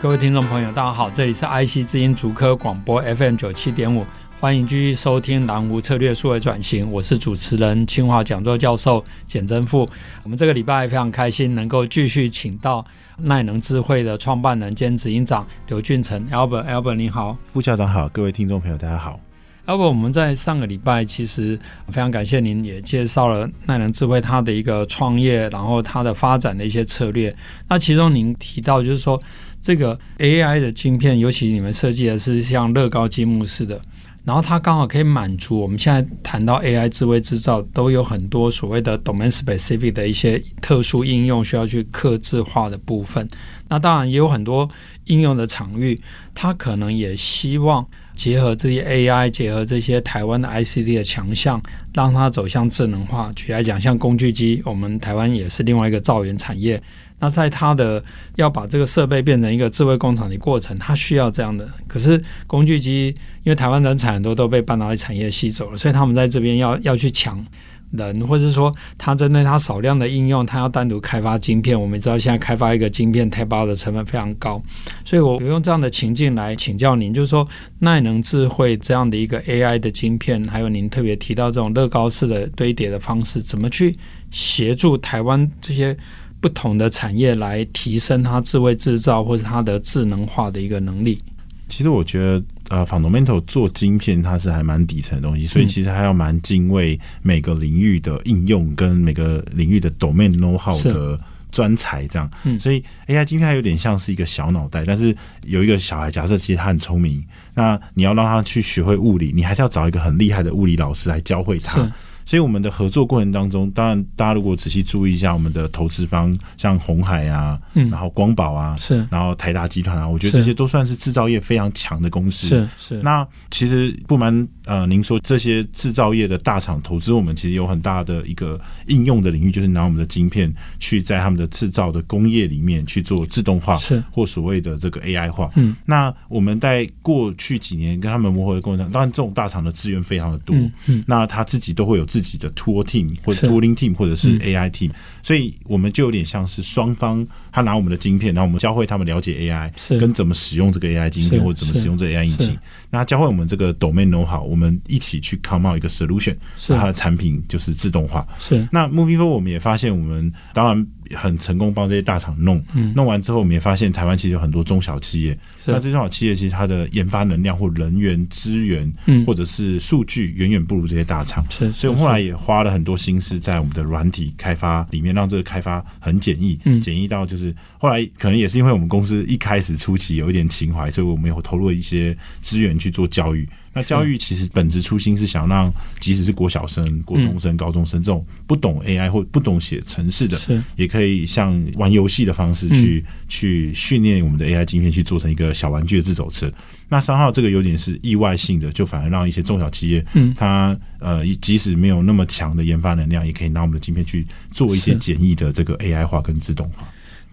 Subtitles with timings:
[0.00, 4.06] 各位听众朋友，大家好，这里是 IC 之音竹科广播 FM 九七点五，
[4.38, 9.88] 欢迎继续收听蓝湖策略数位转型，我是主持人清华讲座教授简真富。
[10.22, 19.18] 我们这个礼拜非常开心，能够继续请到耐能智慧的创办人兼执行长刘俊成 Albert，Albert 你好，副校长好，各位听众朋友大家好。
[19.66, 27.34] Albert，我们在上个礼拜其实非常感谢您也介绍了耐能智慧它的一个创业，然后它的发展的一些策略。
[27.68, 29.20] 那其中您提到就是说。
[29.60, 33.80] 这个 AI 的晶片，尤其你们设计的是像乐高积木似的，
[34.24, 43.28] 然后它刚好可以满足我们现在谈到 AI 智慧制造，都有很多所谓的 domain specific 的一些特殊应用需要去刻制化的部分。
[43.68, 44.68] 那当然也有很多
[45.06, 46.00] 应用的场域，
[46.34, 51.62] 它可能也希望结合这些 AI，结合这些台湾的 ICD 的强项，
[51.92, 53.30] 让它走向智能化。
[53.36, 56.82] 举例来讲，像工具机，我们台湾也是另外一个造园产业。
[57.20, 58.02] 那在它的
[58.36, 61.68] 要把这个设备变成一个智慧工厂的过程，它需要这样的。
[61.86, 63.08] 可是工具机，
[63.42, 67.44] 因为台湾人才很多都被半导体产业吸走了，所以他们在这边要要去抢
[67.90, 71.80] 人，或者是说，它针对它少量的应用，它要单独开发晶片。
[71.80, 74.62] 我们知道现在开发一个晶片，太包的成本非常高，
[75.04, 77.48] 所以我用这样的情境来请教您，就是说
[77.80, 83.96] 耐能智慧这样的一个 AI 的晶片，还有您特别提到这种乐高式的堆叠的方式，怎么去
[84.30, 85.96] 协助台湾这些？
[86.40, 91.20] 不同的产业来提升它智慧制造或者它的智能化的一个能力。
[91.68, 102.30] 其实我觉得，呃，Fundamental 做晶片它是还蛮底层的东西，所以其实还要蛮敬畏每个领域的应用跟每个领域的 domain know how 的专才这样。
[102.44, 107.22] 嗯，所以 AI 晶片它有点像是一个小脑袋，但是有一个小孩，假设其实他很聪明，
[107.52, 111.90] 那你要让他去学会物理，你还是要找一个很厉害的物理老师来教会他。
[112.28, 122.46] 所以我们的合作过程当中，当然大家如果仔细注意一下，我们的投资方像红海啊，嗯，然后光宝啊，是，然后台达集团啊，我觉得这些都算是制造业非常强的公司。
[122.46, 123.02] 是是。
[123.02, 135.50] 那其实不瞒呃您说，这些制造业的大厂投资我们，其实有很大的一个应用的领域，就是拿我们的晶片去在他们的制造的工业里面去做自动化，是或所谓的这个 AI 化。
[135.56, 135.74] 嗯。
[135.86, 147.26] 那我们在过去几年跟他们磨合的过程当中，当然这种大厂的资源非常的多，嗯，嗯，那他自己都会有自己的 tool team 或者 tooling team 或者是 AI team，、嗯、所以我们就有点像是双方，
[147.58, 152.56] 他拿我们的晶片，然后我们教会他们了解 AI，跟怎么使用这个 AI 晶片或者怎么使用这个 AI 引擎。
[152.90, 156.72] 那教会我们这个 domain know how，我们一起去 come out 一个 solution，是。
[156.76, 158.26] 它的产品就是自动化。
[158.38, 158.66] 是。
[158.70, 160.86] 那 moving forward，我们也发现我们当然。
[161.16, 162.92] 很成功帮这些大厂弄，嗯。
[162.94, 169.24] 弄完之后我们也发现台湾其实有很多中小企业，那这些中小企业其实它的研发能量或人员资源，嗯。
[169.24, 176.78] 或者是数据远远不如这些大厂，是，所以我们后来也花了很多心思在我们的软体开发里面，让这个开发很简易，嗯。
[176.78, 177.47] 简易到就是
[177.78, 183.48] 后来可能也是因为我们公司一开始初期有一点情怀，所以我们有投入一些资源去做教育。
[183.74, 190.36] 那教育其实本质初心是想让，即使是国小生、国中生、高中生这种不懂 AI 或不懂写程式的，
[190.74, 196.50] 也可以像玩游戏的方式去去训练我们的 AI 晶片，去做成一个小玩具的自走车。
[196.88, 206.88] 那三号这个有点是意外性的，就反而让一些中小企业，嗯，它呃即使没有那么强的研发能量，也可以拿我们的晶片去做一些简易的这个 AI 化跟自动化。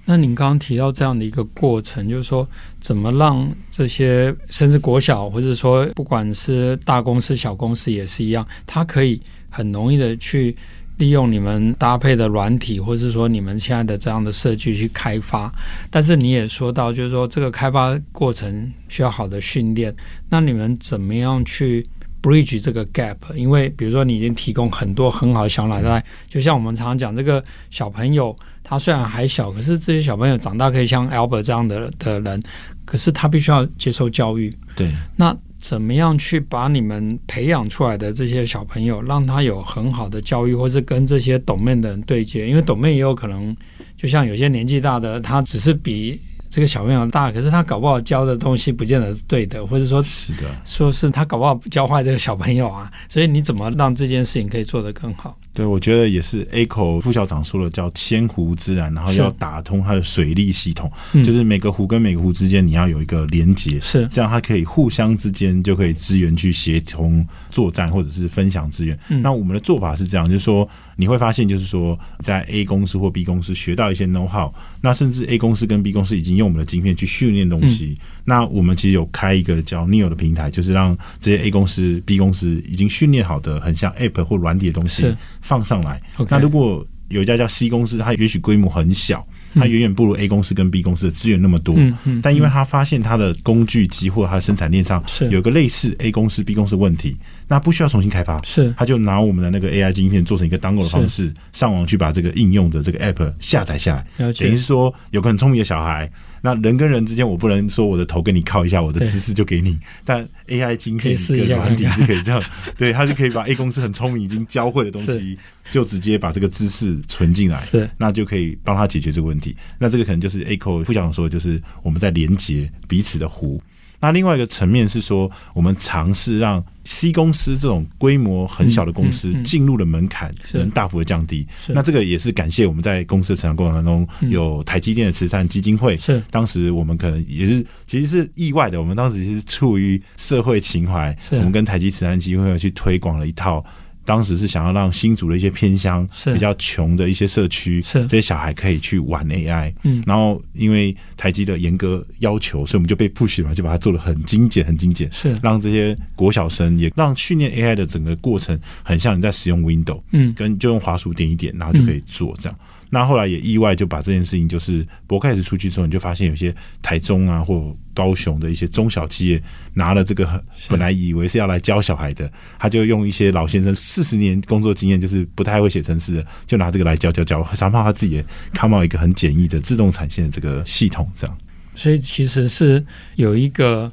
[0.08, 2.48] 那您刚刚提到这样的一个过程，就是说
[2.80, 10.56] 怎么让这些甚至国小，或者说不管是大公司、小公司也是一样，它可以很容易的去
[10.98, 15.52] 利用你们搭配的软体，或者是说你们现在的这样的设计去开发。
[15.90, 19.92] 但是你也说到，就是说这个开发过程需要好的训练。
[20.30, 21.84] 那你们怎么样去
[22.22, 23.18] bridge 这个 gap？
[23.34, 28.38] 因为比如说你已经提供很多很好的小脑袋，就像我们常常讲这个小朋友。
[28.68, 32.42] 他虽然还小，可是这些小朋友长大可以像 Albert 这样的的人，
[32.84, 34.52] 可是他必须要接受教育。
[34.76, 42.48] 对，那怎么样去把你们培养出来的这些小朋友，让他有很好的教育，或是跟这些 domain 的人对接？
[42.48, 43.56] 因为 domain 也有可能，
[43.96, 46.20] 就像有些年纪大的，他只是比
[46.50, 52.92] 这个小朋友大，可是他搞不好教的东西不见得对的，或者说，是的，说是他搞不好教坏这个小朋友啊。
[53.10, 55.38] 所以你怎么让这件事情可以做得更好？
[55.56, 56.46] 对，我觉得也是。
[56.54, 60.92] Echo 副校长说的叫千湖之蓝，然后要打通它的水利系统，
[61.24, 69.00] 就是每个湖跟每个湖之间你要有一个连接，是这样，它可以互相之间就可以资源去协同作战，或者是分享资源。
[69.08, 70.68] 那我们的做法是这样，就是说
[70.98, 77.98] 你会发现，就是说在 A 公司或 B 公司学到一些 know how，那甚至 A 公司跟 B 公司已经用我们的晶片去训练东西。
[78.26, 86.02] 那我们其实有开一个叫 Neo 的平台，就是让这些 A 公司、B 公司已经训练好的很像 App 或软体的东西放上来。
[86.30, 91.76] 那如果有一家叫 C 公司，它也许规模很小，它远远不如 A 公司跟 B 公司的资源那么多。
[92.24, 97.16] 但因为它发现它的工具机或它的生产链上有个类似 A 公司、B 公司的问题，
[97.48, 104.08] 那不需要重新开发，是它就拿我们的那个 AI 晶片做成一个 download 的方式，上网去把这个应用的这个 App 下载下来。
[104.34, 106.12] 等于是说，有个很聪明的小孩。
[106.46, 109.80] 那人跟人之间，我不能说我的头跟你靠一下，我的姿势就给你。
[110.06, 112.40] 但 AI 晶片跟软体是可以这样，
[112.78, 115.40] 对，它就可以把 A 公司很聪明已经教会的东西，
[115.72, 119.56] 就直接把这个知识存进来，是，那就可以帮他解决这个问题。
[119.80, 120.46] 那这个可能就是
[120.86, 123.60] 副校长说，就是我们在连接彼此的湖。
[124.06, 131.48] 那另外一个层面是说，我们尝试让 C 公司这种规模很小的公司进入的门槛能大幅的降低。
[131.70, 135.98] 那这个也是感谢我们在公司的成长过程当中有台积电的慈善基金会。
[135.98, 143.66] 是当时我们可能也是其实是意外的，我们当时其实出于社会情怀，我们跟台积慈善基金会去推广了一套。
[144.06, 149.74] 当时是想要让新竹的一些偏乡、比较穷的一些社区，这些小孩可以去玩 AI。
[149.84, 155.38] 嗯，然后因为台积的严格要求，所以我们就被 push 嘛，就把它做的很精简、很精简，是。
[155.42, 162.60] 让这些国小生也让训练 AI 的整个过程很像你在使用 Windows，嗯，跟就用滑鼠点一点，然后就可以做这样。
[162.90, 169.42] 那后来也意外就把这件事情，就是博开始出去之后，你就发现有些台中啊或高雄的一些中小企业
[169.74, 181.38] 拿了这个，本来以为是要来教小孩的，他就用一些老先生四十年工作经验，就是不太会写程式的，就拿这个来教教教，想办法他自己也 come out 一个很简易的自动产线的这个系统，这样。
[181.76, 182.86] 所以其实是
[183.16, 183.92] 有一个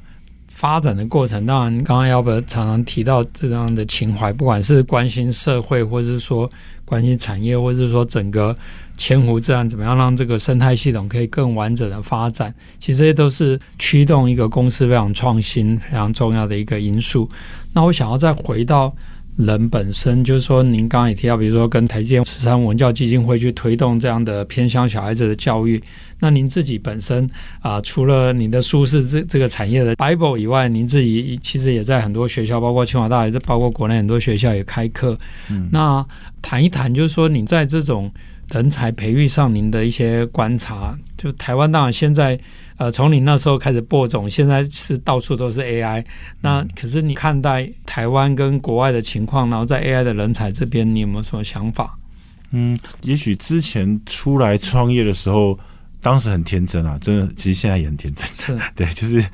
[0.52, 1.44] 发展的过程。
[1.44, 6.50] 当然，刚刚 Albert 常常提到这样的情怀，不管是关心社会，或者是说
[6.84, 8.56] 关心产业，或者是说整个。
[8.99, 12.54] 千湖自然怎么样让这个生态系统可以更完整的发展？
[12.78, 17.28] 其实这些都是驱动一个公司非常创新、非常重要的一个因素。
[17.72, 18.94] 那我想要再回到
[19.37, 25.82] 人本身，就是说，您刚刚也提到，比如说跟台积电慈善文教基金会去推动这样的偏向小孩子的教育。
[26.22, 27.24] 那您自己本身
[27.58, 35.19] 啊、呃，除了您的书是这这个产业的 Bible 以外，您自己其实也在很多学校，包括清华大学，包括国内很多学校也开课。
[35.50, 36.06] 嗯，那
[36.40, 38.08] 谈一谈，就是说，你在这种
[38.52, 42.38] 人才培育上，您的一些观察，就台湾当然现在，
[42.76, 46.04] 呃，从你那时候开始播种，现在是到处都是 AI。
[46.40, 51.98] 那可是你看待台湾跟国外的情况，然后在 AI 的人才这边，你有没有什么想法？
[52.52, 55.58] 嗯，也许之前出来创业的时候，
[56.02, 58.58] 当时很天真啊，真的，其实现在也很天真。
[58.76, 59.25] 对，就是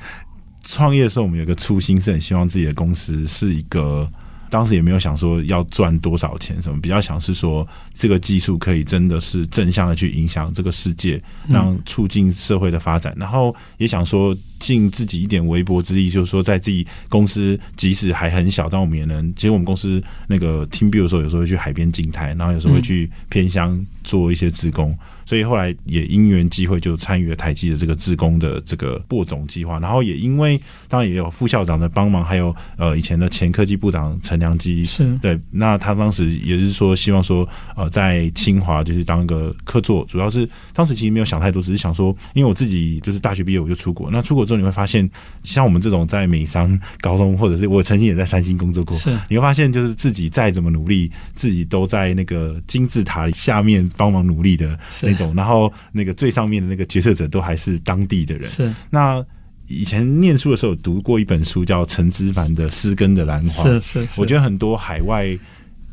[0.63, 4.09] 创业的时候，我们有个初心，是很希望自己的公司是一个。
[4.51, 13.15] 当时也没有想说要赚多少钱什么，比较想是说这个技术可以真的是正向的去影响这个世界，让促进社会的发展。
[13.15, 19.31] 然后也想说尽自己一点微薄之力，就是说在自己公司即使还很小，但我们也能。
[19.35, 24.97] 其实我们公司那个 team build 的时候，有时候会去海边静态，然后有时候会去偏乡做一些自工。
[25.25, 45.07] 所以后来也因缘机会就参与了台积的这个自工的这个播种计划，然后也因为当然也有副校长的帮忙，还有呃以前的前科技部长陈良基是对，那他当时也是说希望说呃在清华就是当一个客座，主要是当时其实没有想太多，只是想说，因为我自己就是大学毕业我就出国，那出国之后你会发现，
[45.43, 54.79] 像我们这种在美商高中或者是我曾经也在三星工作过，是你会发现就是自己再怎么努力，自己都在那个金字塔里下面帮忙努力的。
[55.03, 58.49] 那种然后那个最上面的那个决策者都还是当地的人。
[58.49, 59.21] 是那
[59.67, 63.63] 以前念书的时候读过一本书叫陈之凡的《诗根的兰花》。
[63.81, 65.37] 是是，我觉得很多海外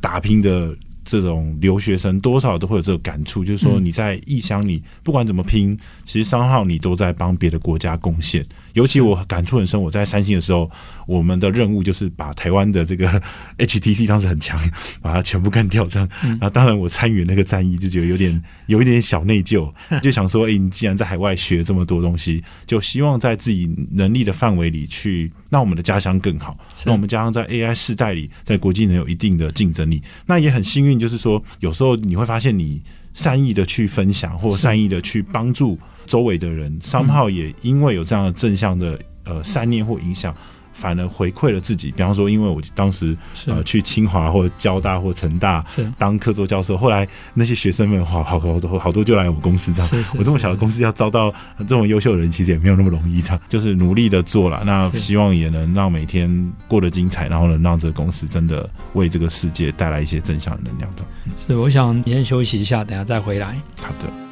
[0.00, 8.46] 打拼的这种留学生多少都会有这个感触，就是说你在异乡，你不管怎么拼，其实商号你都在帮别的国家贡献。
[8.76, 10.71] 尤其我感触很深，我在三星的时候，
[11.06, 13.09] 我们的任务就是把台湾的这个
[13.56, 14.61] HTC 当时很强，
[15.00, 16.06] 把它全部干掉这样。
[16.23, 19.73] 然后当然我参与那个战役，就觉得有点有一点小内疚，
[20.04, 26.54] 就想说，哎，你既然在海外学这么多东西，就希望在自己能力的范围里去让我们的家乡更好，
[26.85, 30.02] 让我们家乡在 AI 世代里，在国际能有一定的竞争力。
[30.26, 32.83] 那也很幸运，就是说有时候你会发现你。
[33.16, 40.34] 善意的去分享，或善意的去帮助周围的人，商号也因为有这样的正向的呃善念或影响。
[40.78, 45.64] 反而回馈了自己，比方说，因为我当时呃去清华或交大或成大
[45.96, 50.04] 当客座教授，后来那些学生们好好好多好多就来我们公司这样。
[50.18, 51.32] 我这么小的公司要招到
[51.66, 54.62] 这么优秀的人，其实也没有那么容易，这样就是努力的做了。
[54.66, 60.90] 那希望也能让每天过得精彩，然后能让这个公司真的为这个世界带来一些正向的能量。
[60.94, 61.08] 这样
[61.38, 63.58] 是，我想先休息一下，等下再回来。
[63.80, 64.25] 好的。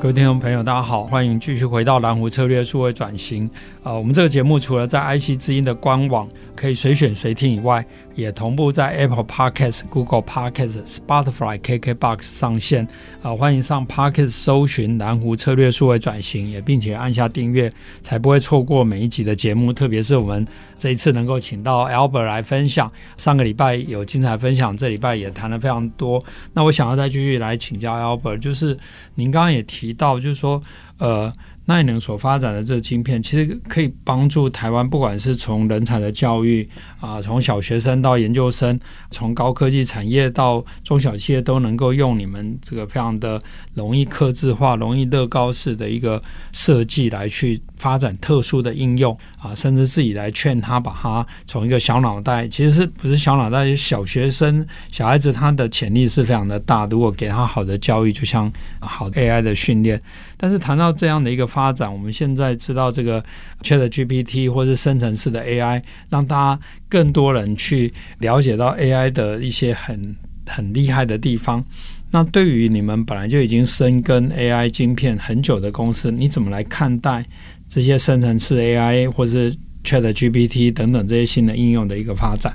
[0.00, 3.50] 各位听众朋友，大家好，欢迎继续回到蓝湖策略数位转型。
[3.82, 7.84] 呃，我们这个节目除了在 IC 之音的官网可以随选随听以外，
[8.18, 12.84] 也同步在 Apple Podcast、Google Podcast、Spotify、KKBox 上线。
[13.22, 17.72] 啊、呃，欢迎上 Podcast 搜寻南湖策略数位转型，也并且按下订阅，
[18.02, 19.72] 才不会错过每一集的节目。
[19.72, 20.44] 特别是我们
[20.76, 26.22] 这一次能够请到 Albert 来分享，上个礼拜有精彩分享，这礼拜也谈了非常多。
[26.54, 28.76] 那我想要再继续来请教 Albert，就是
[29.14, 30.60] 您刚刚也提到，就是说，
[30.98, 31.32] 呃。
[31.68, 36.66] 奈能所发展的这个晶片，其实可以帮助台湾，不管是从人才的教育
[36.98, 43.40] 啊，从小学生到研究生，从高科技产业到中小企业，都能够用你们这个非常的
[43.74, 46.22] 容易刻字化、容易乐高式的一个
[46.52, 53.74] 设计来去发展特殊的应用啊，甚至自己来劝他把他从一个小脑袋，其实是不是小脑袋？
[53.76, 60.00] 小学生、小孩子他的潜力是非常的大，如果给他好的教育，就像好 AI 的训练。
[60.36, 63.24] 但是谈到这样的一个发展，我们现在知道这个
[63.62, 70.16] ChatGPT 或是生成式的 AI，让大家更多人去了解到 AI 的一些很
[70.46, 71.64] 很厉害的地方。
[72.10, 77.24] 那对于你们本来就已经深耕 AI 晶片很久的公司，你怎么来看待
[77.68, 82.54] 这些生成式 AI 或是 ChatGPT 等等这些新的应用的一个发展？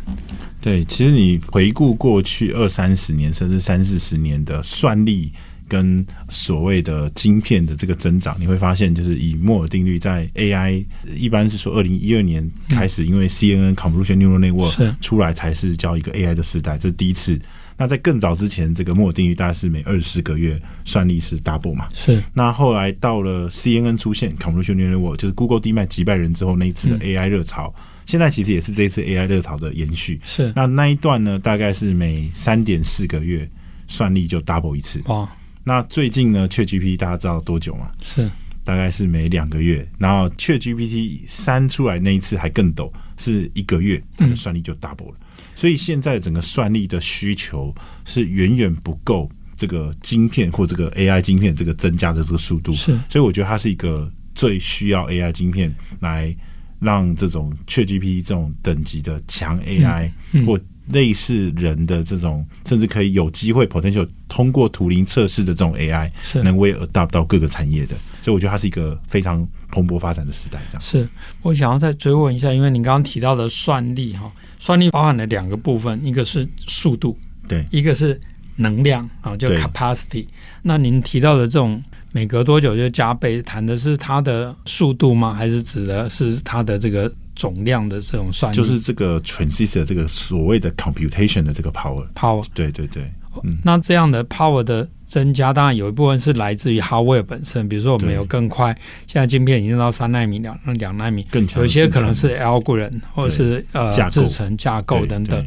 [0.62, 5.32] 对，其实你回顾过去二三十年甚至三四十年的算力。
[5.66, 17.40] 跟所谓的晶片的这个增长，你会发现，就是以摩尔定律在 AI 一般是说，二零一二年开始，因为 CNN Convolutional Neural Network 出来才是叫一个 AI 的时代，这是第一次。
[17.84, 21.86] 那在更早之前，这个莫尔定律大概是每二十四个月算力是 double 嘛？
[21.94, 22.24] 是。
[22.34, 27.76] 那后来到了 CNN 出现 Convolutional Neural Network，就是 Google DeepMind 击败人之后那一次的 AI 热潮，
[28.06, 30.18] 现在其实也是这一次 AI 热潮的延续。
[30.24, 30.54] 是。
[30.56, 33.46] 那那一段呢，大概是每三点四个月
[33.86, 35.02] 算力就 double 一次。
[35.08, 35.28] 哇。
[35.66, 37.92] 那最近呢，ChatGPT 大家知道多久吗？
[38.02, 38.32] 是，
[38.64, 39.86] 大概是每两个月。
[39.98, 45.16] 然后 ChatGPT 三出来那一次还更陡，是一个月它的算力就 double 了。
[45.20, 45.20] 嗯。
[45.56, 47.74] 所以现在整个算力的需求
[48.06, 52.74] 是远远不够这个晶片或这个 AI 晶片这个增加的这个速度。
[52.74, 56.36] 是，所以我觉得它是一个最需要 AI 晶片来
[56.80, 60.12] 让这种 ChatGPT 这种等级的强 AI
[60.46, 60.60] 或。
[60.90, 66.12] 类似人的这种，甚至可以有机会 potential 通过图灵测试的这种 AI，
[66.44, 70.60] 能为 adapt 到各个产业的，所以我觉得它是一个非常蓬勃发展的时代。
[70.70, 71.08] 这样是，
[71.44, 77.16] 我想要再追问一下，因为您刚刚提到的算力哈，算力包含了两个部分，一个是速度，
[77.48, 78.20] 对，一个是
[78.56, 80.26] 能量啊，就 capacity。
[80.62, 85.34] 那您提到的这种每隔多久就加倍，谈的是它的速度吗？
[85.34, 87.14] 还是指的是它的这个？
[87.36, 93.12] 总量的这种算力，就是这个 transistor 这个所谓的 computation 的这个 power power，对对对，
[93.42, 101.24] 嗯，那这样的 power 的增加，当然有一部分是来自于 hardware 本身，比如说我们有更快，现在晶片已经到三纳米两两纳米，
[101.56, 105.46] 有些可能是 algorithm 或者是呃制程架构等等。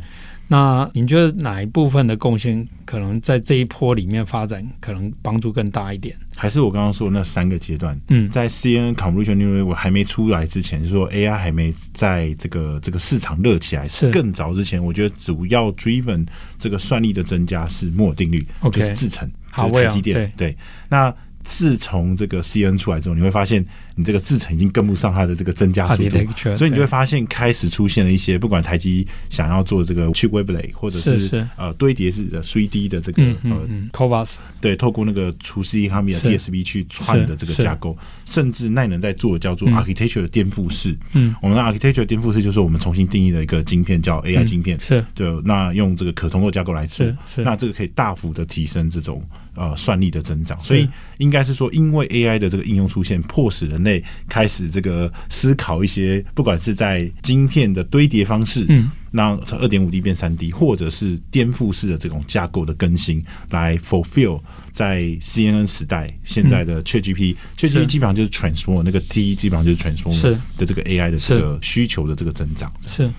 [0.48, 6.16] 那你觉得哪一部分的贡献可能在这一波里面发展，可能帮助更大一点？
[6.36, 8.00] 还是我刚刚说的那三个阶段？
[8.08, 16.26] 嗯，在 CNN Convolutional Neural Network 还没出来之前，就是说 AI 还没在这个这个市场热起来，是更早之前，我觉得主要 driven
[16.58, 20.32] 这个算力的增加是摩尔定律，okay, 就是制程，就是台积电。
[20.36, 20.56] 对，
[20.88, 21.14] 那。
[21.46, 31.48] 自从这个 CNN 出来之后，你会发现你这个制程已经跟不上它的这个增加速度，所以你就会发现开始出现了一些，不管台积想要做这个 chip wavelet 或者是，是。
[31.56, 37.96] 呃堆叠式的 3D 的这个呃 Covas 对，透过那个除丝卡米的 TSV 去串的这个架构，
[38.28, 40.96] 甚至奈能在做叫做 architecture 的颠覆式。
[41.12, 44.78] 嗯，我们的 architecture 颠覆式就是我们重新定义了一个晶片，叫 AI 晶片。
[44.80, 47.06] 是，就那用这个可重构架构来做，
[47.38, 49.22] 那这个可以大幅的提升这种。
[49.56, 50.58] 呃算力的增长。
[50.62, 70.38] 所以应该是说，因为 AI 的这个应用出现，迫使人类开始这个思考一些，不管是在晶片的堆叠方式，嗯，让从二点五 D 变三 D，或者是颠覆式的这种架构的更新，来 fulfill 在 CNN 时代现在的 ChatGPT，ChatGPT、嗯、基本上就是 transform 那个 T 基本上就是 transform
[70.58, 72.72] 的这个 AI 的这个需求的这个增长。
[72.86, 73.10] 是，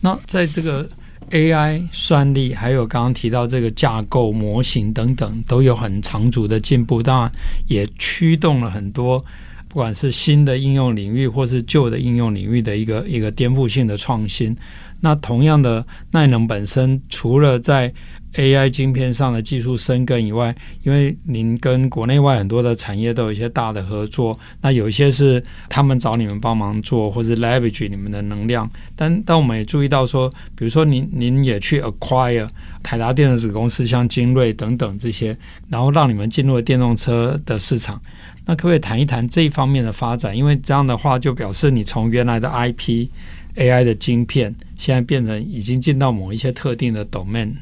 [0.00, 0.88] 那在这个。
[1.30, 7.32] AI 算力，还有刚刚提到这个架构模型等等，都有很长足的进步，当然
[7.68, 9.24] 也驱动了很多，
[9.68, 14.56] 不管是新的应用领域，或是旧的应用领域的一个一个颠覆性的创新。
[15.00, 17.92] 那同样的，耐能本身除了在
[18.34, 28.70] AI 晶片上的技术深耕以外，因为您跟国内外很多的产业都有一些大的合作，那有一些是他们找你们帮忙做，或是 leverage 你们的能量。
[28.94, 32.48] 但但我们也注意到说，比如说您您也去 acquire
[32.82, 35.36] 台达电的子公司，像精锐等等这些，
[35.68, 38.00] 然后让你们进入了电动车的市场。
[38.46, 40.36] 那可不可以谈一谈这一方面的发展？
[40.36, 43.08] 因为这样的话，就表示你从原来的 IP
[43.56, 47.52] AI 的晶片，现在变成已经进到某一些特定的 domain。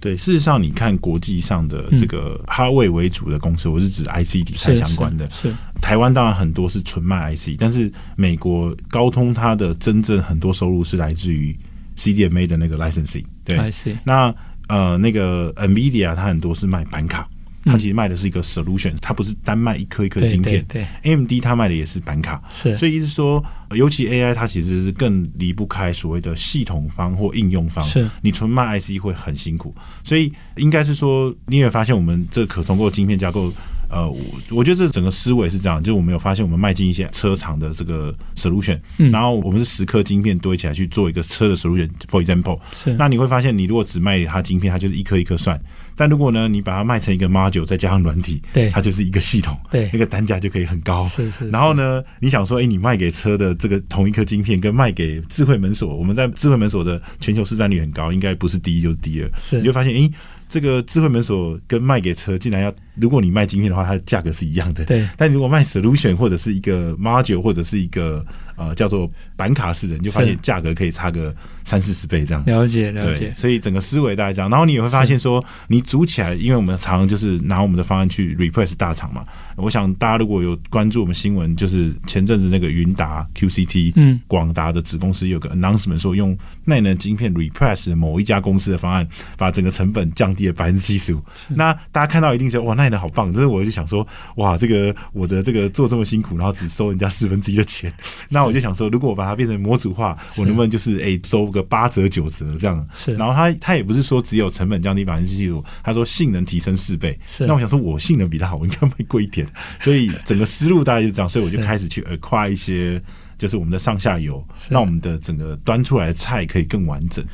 [0.00, 5.30] 对，事实上，你看国际上的这个哈位为主的公司，嗯、我是指 IC 底材相关的。
[5.30, 11.54] 是，台湾当然很多是纯卖 IC，但是美国高通它的真正很多收入是来自于
[11.96, 13.24] CDMA 的那个 licensing。
[13.44, 13.58] 对。
[14.02, 14.34] 那
[14.68, 17.28] 呃，那个 NVIDIA 它很多是卖板卡。
[17.64, 20.64] 它其实卖的是一个 solution，它不是单卖一颗一颗晶片。
[20.66, 22.76] 对，，AMD 它卖的也是板卡，是。
[22.76, 27.84] 所以意思说，尤其 AI 它其实是更离不开所谓的系统方或应用方。
[27.84, 33.52] 是，你纯卖 IC 会很辛苦，所以应该是说，你也发现我们这可重构晶片架构。
[33.90, 34.18] 呃，我
[34.50, 41.88] 我觉得这整个思维是这样，就是我们有发现，我们迈进一些车厂的这个 solution，嗯，然后我们是十颗晶片堆起来去做一个车的 solution。
[42.08, 45.58] For example，是，那你会发现，你如果只卖它晶片，它就是一颗一颗算；
[45.96, 51.04] 但如果呢，你把它卖成一个 module，再加上软体，对，它就是一个系统，对，那个单价就可以很高。
[51.06, 51.50] 是是，是。
[51.50, 59.30] 然后呢，你想说，哎、欸，你卖给车的这个同一颗晶片，跟卖给智慧门锁，我们在智慧门锁的全球市占率很高，应该不是第一就是第二。
[59.36, 60.10] 是，你就发现，哎、欸。
[60.50, 64.84] 这个智慧门锁跟卖给车，竟然要，如果你卖晶片的话，它的价格是一样的。
[64.84, 68.26] 对，但如果卖 solution 或者是一个 module 或者是一个
[68.56, 71.32] 呃叫做板卡式的，你就发现价格可以差个
[71.64, 72.44] 三四十倍这样。
[72.44, 73.32] 了解了解。
[73.36, 79.24] 所以整个思维大概这样，然后你也会发现说，你组起来，因为我们常常就是拿我们的方案去 repress 大厂嘛。
[79.56, 89.06] 我想大家如果有关注我们新闻，就是前阵子那个云达 QCT，嗯，广达的子公司有个 announcement 说，用奈能晶片 repress 某一家公司的方案，
[89.36, 90.40] 把整个成本降低。
[90.48, 93.30] 了百分之七十五，那大家看到一定觉得哇，那也能好棒！
[93.30, 94.06] 这是我就想说，
[94.36, 97.92] 哇，这个我的这个做这么辛苦，然后只收人家四分之一的钱，
[98.30, 102.88] 那我就想说，如果我把它变成模组化，我能不能就是哎、欸、收个八折九折这样？
[102.94, 103.14] 是。
[103.16, 107.18] 然后他他也不是说只有成本降低百分之七十五，他说性能提升四倍。
[107.26, 107.46] 是。
[107.46, 109.46] 那我想说，我性能比他好，我应该会贵一点。
[109.80, 113.02] 所以整个思路大概就这样，所以我就开始去 acquire 一些，
[113.36, 117.24] 就是我们的上下游，让我们的整个端出来的菜可以更完整。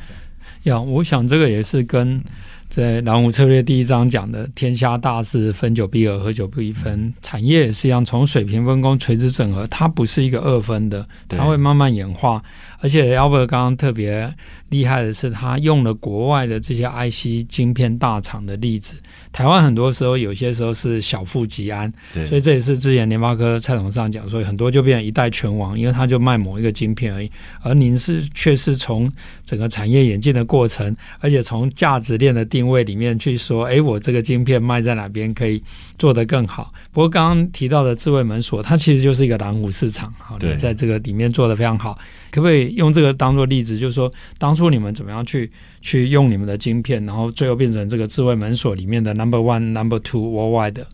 [0.63, 2.23] 呀，我想这个也是跟。
[2.69, 7.13] 在蓝湖策略第一章讲的天下大事，分久必合，合久必分。
[7.21, 12.43] 产业也是一样，从水平分工、垂直整合，它不是一个二分的，它会慢慢演化。
[12.79, 14.31] 而且 Albert 刚刚特别
[14.69, 18.95] 厉害的是，他用了国外的这些 IC 晶片大厂的例子。
[19.37, 21.93] 台湾很多时候有些时候是小富即安，
[22.25, 27.31] 所以这也是之前联发科蔡董事长讲，所以很多就变成一代拳王，因为他就卖某一个晶片而已。
[27.61, 29.13] 而您是却是从
[29.45, 35.61] 整个产业演进的过程，而且从价值链的定位里面去说，哎，我这个晶片卖在哪边可以
[35.99, 36.73] 做得更好。
[36.97, 41.95] 不过刚刚提到的智慧门锁，它其实就是一个蓝湖市场，好，你在这个里面做的非常好。
[42.31, 50.87] 可不可以用这个当做例子，就是说当初你们怎么样去去用你们的晶片，然后最后变成这个智慧门锁里面的 number one、number two worldwide 的？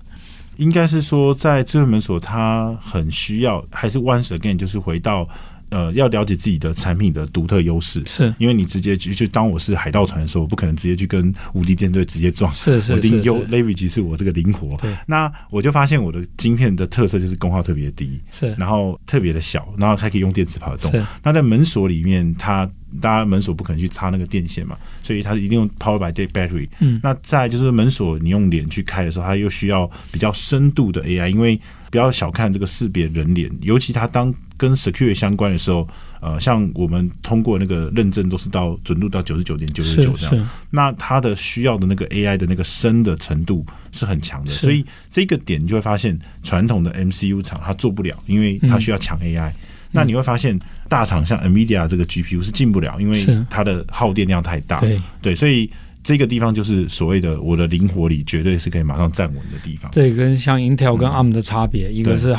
[0.57, 5.25] 应该是说，在智慧门锁，它很需要，还是 once again，就是回到。
[5.73, 8.31] 呃，要了解自己的产品的独特优势，是。
[8.37, 14.77] 因为你直接去就当我是海盗船的时候，我不可能直接去跟无敌舰队直接撞，是是，是，我一定有 leverage 是我这个灵活。
[14.77, 21.03] 对，那我就发现我的晶片的特色就是功耗特别低，是，然后特别的小，然后还可以用电池跑得动。
[21.23, 22.69] 那在门锁里面，它
[23.01, 26.69] 大家门锁不可能去插那个电线嘛，所以它一定用 power by battery。
[26.79, 31.59] 嗯，那再就是门锁，你用脸去开的时候，它又需要比较深度的 AI，因为
[31.93, 35.87] 不要小看这个识别人脸，尤其它当跟 secure 相关的时候。
[36.25, 49.49] 呃，像我们通过那个认证都是到准度到九十九点九九九这样，那它的需要的那个 AI 的那个深的程度是很强的，所以这个点你就会发现传统的 MCU 厂它做不了，因为它需要抢 AI。
[49.49, 49.53] 嗯、
[49.91, 54.79] 那你会发现大厂像 NVIDIA 这个 GPU 是进不了，因为它的耗电量太大。
[54.79, 55.69] 对，对，所以
[56.03, 59.89] 这个地方就是所谓的我的灵活里绝对是可以马上站稳的地方。
[59.91, 62.35] 这跟像 Intel 跟 ARM 的差别，嗯、一个是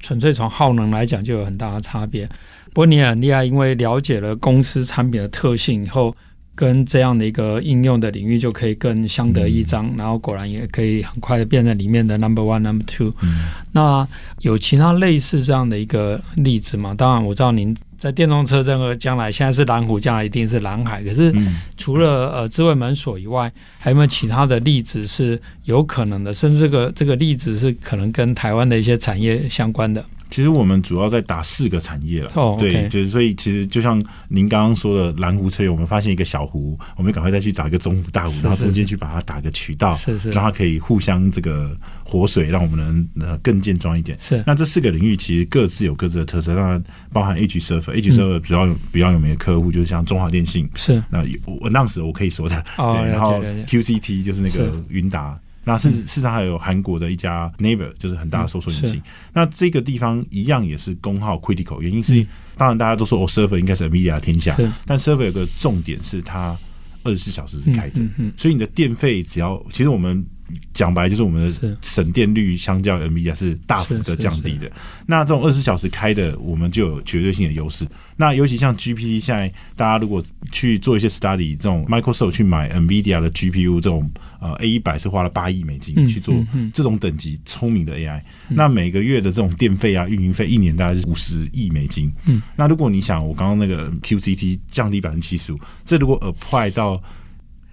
[0.00, 2.26] 纯粹从耗能来讲就有很大的差别。
[2.74, 6.14] 不过你也很厉害，因为了解了公司产品的特性以后。
[6.58, 13.12] 跟这样的一个应用的领域就可以更相得益彰，嗯、然后果然也可以很快的变成里面的 number one、number two。
[13.22, 14.08] 嗯、那
[14.40, 16.94] 有其他类似这样的一个例子吗？
[16.96, 21.02] 当然我知道您在电动车这个将来现在是蓝湖，将来一定是蓝海。
[21.02, 21.34] 可是
[21.76, 26.32] 除了呃智慧门锁以外，还有没有其他的例子是有可能的？
[26.34, 30.04] 甚至这个这个例子是可能跟台湾的一些产业相关的？
[30.28, 32.58] 其实我们主要在打四个产业了，oh.
[32.58, 44.18] 对，就是所以其实就像您刚刚说的蓝湖车业，我们发现一个小湖，我们赶快再去找一个中湖、大湖，然后中间去把它打个渠道，是是，让它可以互相这个活水，让我们能呃更健壮一点。
[44.20, 55.38] 是，那这四个领域其实各自有各自的特色，当然包含 Edge Server，Edge Server 主要比较有名的客户就是像中华电信，是，那我当时我可以说的，oh, 对，然后 QCT 就是那个云达。
[55.66, 58.96] 那事实事实上还有韩国的一家 Naver，就是很大的搜索引擎。
[59.00, 59.02] 嗯、
[59.34, 62.26] 那这个地方一样也是功耗 critical，原因是、嗯、
[62.56, 66.56] 当然大家都说哦，server 应该是 NVIDIA 天下，但 server 有个重点是它
[67.02, 68.00] 二十四小时是开着，
[68.36, 70.24] 所以你的电费只要其实我们。
[70.72, 74.70] 讲白就是我们的省电率相较 NVIDIA 是大幅的降低的。
[75.06, 77.86] 那这种二十四小时开的，我们就有绝对性的优势。
[78.16, 86.34] 那尤其像 GPT，现在大家如果去做一些 study，这种 Microsoft 去买 NVIDIA 的 GPU，这种呃 A 一百是花了八亿美金去做
[86.72, 88.20] 这种等级聪明的 AI。
[88.48, 92.12] 那每个月的这种电费啊、运营费，一年大概是五十亿美金。
[92.26, 97.02] 嗯那如果你想我刚刚那个 QCT 降低百分之七十五，这如果 apply 到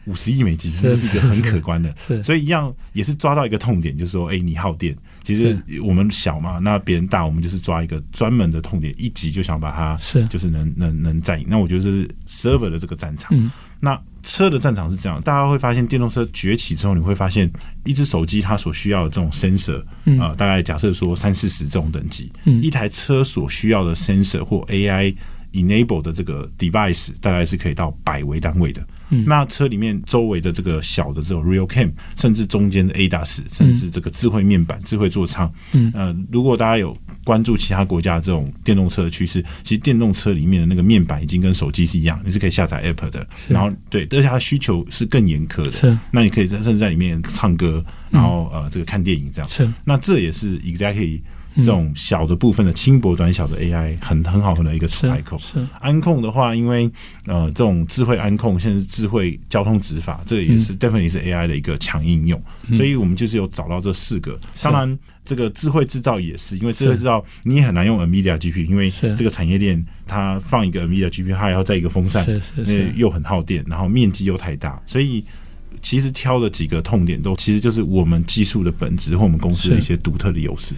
[0.06, 11.46] 五十亿美金，这是一个很可观的，是，所以一样也是抓到一个痛点，就是说，哎，你耗电，其实我们小嘛，那别人大，我们就是抓一个专门的痛点，一击就想把它，是，就是能能能占领。
[11.50, 17.52] 那我觉得这是 server 的这个战场，嗯，那车的战场是这样，大家会发现电动车崛起之后，你会发现
[17.86, 19.82] 一只手机它所需要的这种 sensor，
[20.20, 25.16] 啊，大概假设说三四十这种等级，嗯，一台车所需要的 sensor 或 AI
[25.54, 28.86] enable 的这个 device，大概是可以到百为单位的。
[29.28, 43.28] 那车里面周围的这个小的这种 real cam，甚至中间的 ADAS，甚至这个智慧面板、智慧座舱，嗯，呃，如果大家有关注其他国家的这种电动车的趋势，其实电动车里面的那个面板已经跟手机是一样，你是可以下载 app 的。
[43.48, 45.70] 然后对，而且它需求是更严苛的。
[45.70, 49.48] 是，那你可以在甚至在里面唱歌，然后呃，这个看电影这样。
[49.48, 51.22] 是，那这也是 exactly。
[51.58, 55.38] 这种小的部分的轻薄短小的 AI 很很好的一个出海口。
[55.40, 56.90] 是安控的话，因为
[57.26, 62.42] 呃这种智慧安控，现在是智慧交通执法，这也是 definitely 是 AI 的一个强应用。
[62.74, 64.38] 所以我们就是有找到这四个。
[64.62, 75.24] 当然，这个智慧制造也是，因为智慧制造你也很难用 NVIDIA GPU，因为这个产业链它放一个 NVIDIA GPU，它还要在一个风扇，那又很耗电，然后面积又太大，所以
[75.82, 80.74] 其实挑的几个痛点都其实就是我们技术的本质或我们公司的一些独特的优势。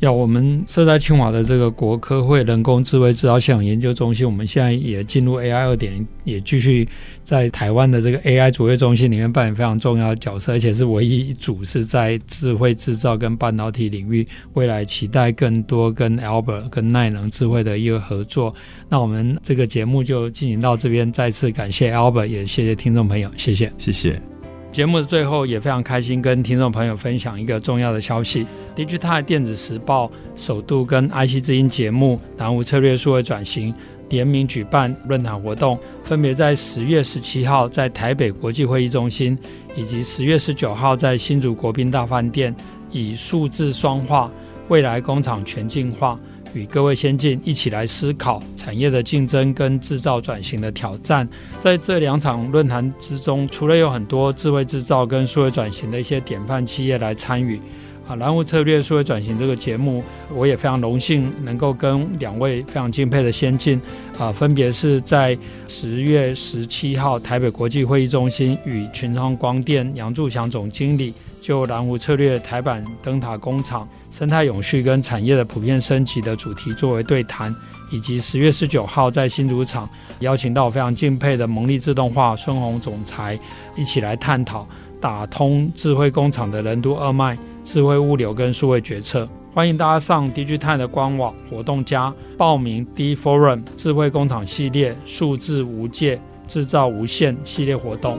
[0.00, 6.86] 要我们设在清华的这个国科会人工智慧制造系统研究中心，我们现在也进入 AI 二点零，也继续
[7.24, 18.54] 在台湾的这个 AI 卓越中心里面扮演非常重要的角色，而且是唯一一组是在智慧制造跟半导体领域，未来期待更多跟 Albert 跟耐能智慧的一个合作。
[18.88, 24.35] 那我们这个节目就进行到这边，再次感谢 Albert，也谢谢听众朋友，谢谢，谢谢。
[24.76, 33.74] 节目的最后也非常开心跟听众朋友分享一个重要的消息，DIGITIMES 电子时报首度跟 IC 之音节目南无策略数位转型
[34.10, 39.38] 联名举办论坛活动，分别在十月十七号在台北国际会议中心，
[39.74, 42.54] 以及十月十九号在新竹国宾大饭店，
[42.90, 44.30] 以数字双化
[44.68, 46.18] 未来工厂全进化。
[46.56, 51.28] 与各位先进一起来思考产业的竞争跟制造转型的挑战。
[51.60, 57.60] 在这两场论坛之中，除了有很多智慧制造跟数位转型的一些典范企业来参与，
[58.08, 60.02] 啊，蓝湖策略数位转型这个节目，
[60.34, 63.78] 我也非常荣幸能够跟两位非常敬佩的先进，
[64.18, 65.36] 啊，分别是在
[65.68, 71.12] 十月十七号台北国际会议中心与群创光电杨柱祥总经理
[71.46, 73.88] 就蓝湖策略台版灯塔工厂。
[74.10, 77.54] 生态永续跟产业的普遍升级的主题作为对谈，
[77.92, 83.38] 以及十月十九号在新竹厂邀请到非常敬佩的蒙利自动化孙宏总裁
[83.76, 84.66] 一起来探讨
[85.00, 89.28] 打通智慧工厂的任督二脉、智慧物流跟数位决策。
[89.54, 98.18] 欢迎大家上 DGTIME 的官网活动家报名 D Forum 智慧工厂系列数字无界制造无限系列活动。